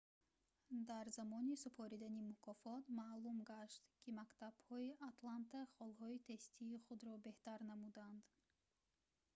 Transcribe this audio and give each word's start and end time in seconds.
дар 0.89 1.05
замони 1.17 1.53
супоридани 1.63 2.21
мукофот 2.29 2.83
маълум 2.99 3.37
гашт 3.51 3.79
ки 4.01 4.09
мактабҳои 4.19 4.97
атланта 5.11 5.59
холҳои 5.75 6.23
тестии 6.29 6.81
худро 6.85 7.13
беҳтар 7.27 7.59
намуданд 7.71 8.21